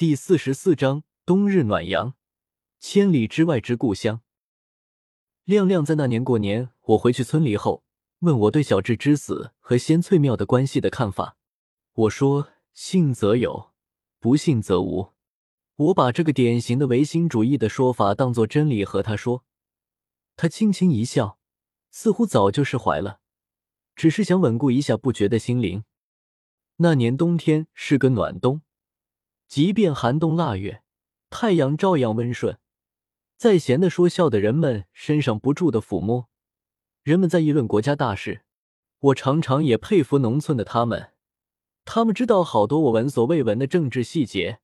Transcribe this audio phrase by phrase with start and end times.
[0.00, 2.14] 第四十四章冬日暖阳，
[2.78, 4.22] 千里之外之故乡。
[5.44, 7.84] 亮亮在那年过年，我回去村里后，
[8.20, 11.36] 问我对小智之死和仙翠庙的关系的看法。
[11.92, 13.72] 我说：信则有，
[14.18, 15.12] 不信则无。
[15.76, 19.44] 我把这个典型的唯心主义的说法当做真理和他说。
[20.34, 21.38] 他轻轻一笑，
[21.90, 23.20] 似乎早就释怀了，
[23.94, 25.84] 只是想稳固一下不觉的心灵。
[26.76, 28.62] 那年冬天是个暖冬。
[29.50, 30.84] 即便寒冬腊月，
[31.28, 32.60] 太阳照样温顺。
[33.36, 36.28] 在闲的说笑的人们身上不住的抚摸，
[37.02, 38.44] 人们在议论国家大事。
[39.00, 41.14] 我常常也佩服农村的他们，
[41.84, 44.60] 他们知道好多我闻所未闻的政治细节。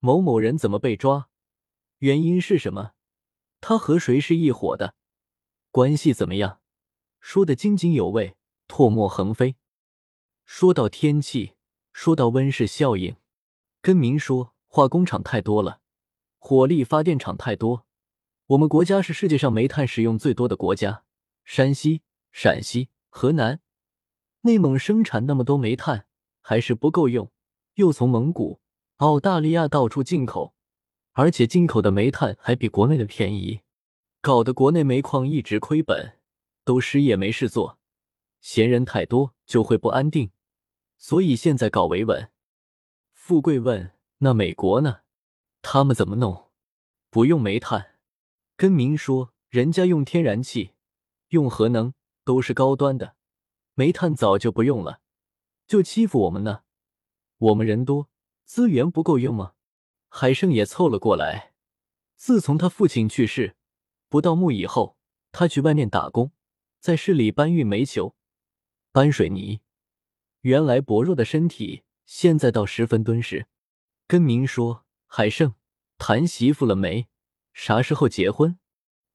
[0.00, 1.30] 某某人怎么被抓？
[2.00, 2.92] 原因是什么？
[3.62, 4.94] 他和谁是一伙的？
[5.70, 6.60] 关系怎么样？
[7.18, 8.36] 说的津津有味，
[8.68, 9.56] 唾沫横飞。
[10.44, 11.54] 说到天气，
[11.94, 13.16] 说到温室效应。
[13.86, 15.78] 跟明说，化工厂太多了，
[16.40, 17.86] 火力发电厂太多。
[18.48, 21.04] 我们国家是世界上煤炭使用最多的国家，
[21.44, 23.60] 山西、陕西、河南、
[24.40, 26.08] 内蒙生产那么多煤炭
[26.40, 27.30] 还是不够用，
[27.74, 28.58] 又从蒙古、
[28.96, 30.52] 澳大利亚到处进口，
[31.12, 33.60] 而且进口的煤炭还比国内的便宜，
[34.20, 36.18] 搞得国内煤矿一直亏本，
[36.64, 37.78] 都失业没事做，
[38.40, 40.32] 闲人太多就会不安定，
[40.98, 42.28] 所以现在搞维稳。
[43.28, 43.90] 富贵问
[44.22, 45.00] ：“那美国呢？
[45.60, 46.52] 他们怎么弄？
[47.10, 47.96] 不用煤炭？”
[48.56, 50.74] 跟明说：“人家用天然气，
[51.30, 53.16] 用核能，都是高端的，
[53.74, 55.00] 煤炭早就不用了，
[55.66, 56.62] 就欺负我们呢。
[57.38, 58.08] 我们人多，
[58.44, 59.54] 资源不够用吗？”
[60.08, 61.52] 海胜也凑了过来。
[62.14, 63.56] 自从他父亲去世，
[64.08, 64.96] 不到墓以后，
[65.32, 66.30] 他去外面打工，
[66.78, 68.14] 在市里搬运煤球、
[68.92, 69.62] 搬水泥。
[70.42, 71.82] 原来薄弱的身体。
[72.06, 73.46] 现在倒十分敦实，
[74.06, 75.54] 跟明说：“海胜
[75.98, 77.08] 谈媳妇了没？
[77.52, 78.58] 啥时候结婚？”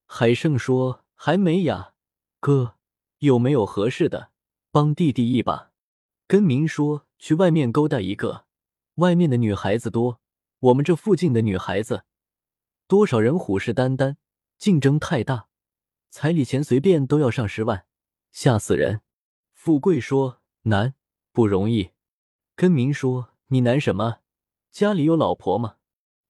[0.05, 1.93] 海胜说：“还没呀，
[2.41, 2.75] 哥，
[3.19, 4.31] 有没有合适的，
[4.71, 5.71] 帮弟弟一把？”
[6.27, 8.45] 跟明说：“去外面勾搭一个，
[8.95, 10.19] 外面的女孩子多，
[10.59, 12.03] 我们这附近的女孩子，
[12.87, 14.17] 多少人虎视眈眈，
[14.57, 15.47] 竞争太大，
[16.09, 17.85] 彩礼钱随便都要上十万，
[18.33, 19.01] 吓死人。”
[19.55, 20.95] 富贵说：“难，
[21.31, 21.91] 不容易。”
[22.61, 24.19] 跟明说：“你难什么？
[24.69, 25.77] 家里有老婆吗？”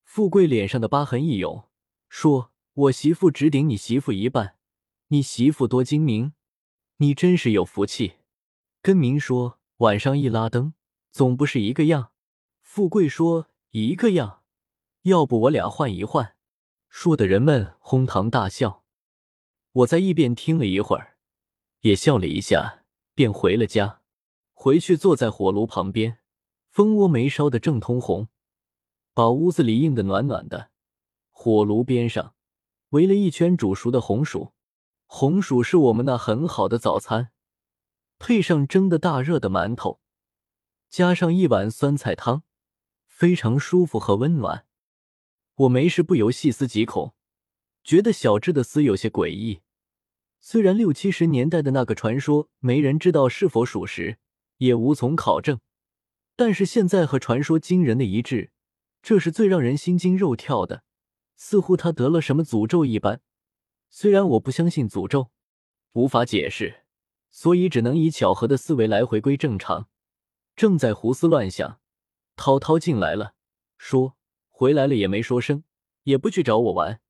[0.05, 1.67] 富贵脸上的疤痕一涌，
[2.07, 4.55] 说：“我媳妇只顶你媳妇一半，
[5.09, 6.31] 你媳妇多精明，
[6.99, 8.13] 你真是有福气。”
[8.81, 10.73] 跟明说：“晚上一拉灯，
[11.11, 12.13] 总不是一个样。”
[12.63, 14.43] 富贵说：“一个样，
[15.01, 16.37] 要不我俩换一换？”
[16.87, 18.85] 说的人们哄堂大笑。
[19.73, 21.17] 我在一边听了一会儿，
[21.81, 23.99] 也笑了一下，便回了家。
[24.53, 26.19] 回去坐在火炉旁边。
[26.71, 28.29] 蜂窝煤烧的正通红，
[29.13, 30.71] 把屋子里映得暖暖的。
[31.29, 32.33] 火炉边上
[32.91, 34.53] 围了一圈煮熟的红薯，
[35.05, 37.31] 红薯是我们那很好的早餐，
[38.17, 39.99] 配上蒸的大热的馒头，
[40.89, 42.43] 加上一碗酸菜汤，
[43.05, 44.65] 非常舒服和温暖。
[45.55, 47.13] 我没事不由细思极恐，
[47.83, 49.59] 觉得小智的死有些诡异。
[50.39, 54.19] 虽然六七十年代的那个传说没人知道是否属实，
[54.59, 55.59] 也无从考证。
[56.41, 58.49] 但是现在和传说惊人的一致，
[59.03, 60.83] 这是最让人心惊肉跳的。
[61.35, 63.21] 似乎他得了什么诅咒一般。
[63.91, 65.29] 虽然我不相信诅咒，
[65.91, 66.85] 无法解释，
[67.29, 69.87] 所以只能以巧合的思维来回归正常。
[70.55, 71.79] 正在胡思乱想，
[72.35, 73.35] 涛涛进来了，
[73.77, 74.17] 说
[74.49, 75.63] 回来了也没说声，
[76.05, 77.01] 也不去找我玩。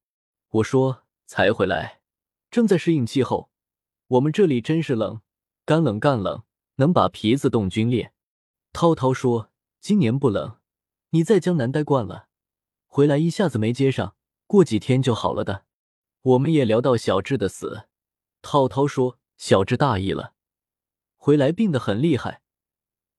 [0.50, 2.02] 我说才回来，
[2.50, 3.50] 正在适应气候。
[4.08, 5.22] 我们这里真是冷，
[5.64, 6.44] 干冷干冷，
[6.76, 8.12] 能把皮子冻皲裂。
[8.74, 10.58] 涛涛说：“今年不冷，
[11.10, 12.28] 你在江南待惯了，
[12.88, 14.16] 回来一下子没接上，
[14.48, 15.66] 过几天就好了的。”
[16.24, 17.88] 我们也聊到小智的死，
[18.42, 20.34] 涛涛说：“小智大意了，
[21.18, 22.42] 回来病得很厉害，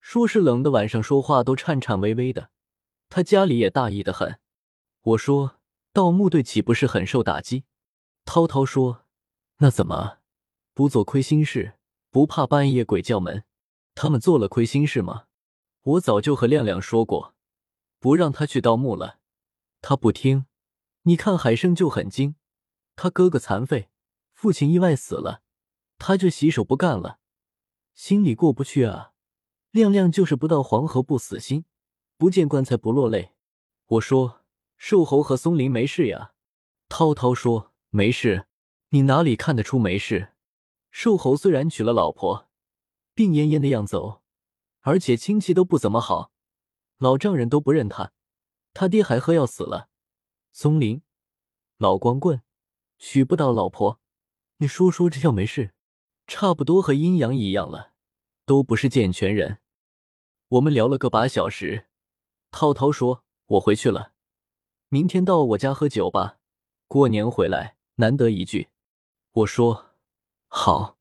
[0.00, 2.50] 说是冷的，晚上说话都颤颤巍巍的。
[3.08, 4.38] 他家里也大意的很。”
[5.02, 5.56] 我说
[5.92, 7.64] ：“盗墓队岂不是很受打击？”
[8.24, 9.04] 涛涛说
[9.58, 10.18] ：“那怎么
[10.72, 11.74] 不做亏心事？
[12.10, 13.42] 不怕半夜鬼叫门？
[13.96, 15.24] 他们做了亏心事吗？”
[15.82, 17.34] 我早就和亮亮说过，
[17.98, 19.18] 不让他去盗墓了，
[19.80, 20.46] 他不听。
[21.02, 22.36] 你看海生就很精，
[22.94, 23.90] 他哥哥残废，
[24.32, 25.42] 父亲意外死了，
[25.98, 27.18] 他就洗手不干了，
[27.94, 29.12] 心里过不去啊。
[29.72, 31.64] 亮亮就是不到黄河不死心，
[32.16, 33.32] 不见棺材不落泪。
[33.86, 34.42] 我说
[34.76, 36.34] 瘦猴和松林没事呀，
[36.88, 38.46] 涛涛说没事，
[38.90, 40.34] 你哪里看得出没事？
[40.92, 42.48] 瘦猴虽然娶了老婆，
[43.14, 44.21] 病恹恹的样子哦。
[44.82, 46.30] 而且亲戚都不怎么好，
[46.98, 48.12] 老丈人都不认他，
[48.74, 49.88] 他爹还喝药死了。
[50.52, 51.02] 松林，
[51.78, 52.42] 老光棍，
[52.98, 54.00] 娶不到老婆，
[54.58, 55.72] 你说说这要没事，
[56.26, 57.92] 差不多和阴阳一样了，
[58.44, 59.58] 都不是健全人。
[60.48, 61.86] 我们聊了个把小时，
[62.50, 64.12] 涛涛说：“我回去了，
[64.88, 66.38] 明天到我家喝酒吧，
[66.86, 68.68] 过年回来难得一聚。”
[69.32, 69.94] 我说
[70.48, 70.98] ：“好。”